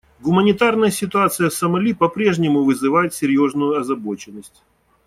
[0.19, 4.63] Гуманитарная ситуация в Сомали по-прежнему вызывает серьезную озабоченность.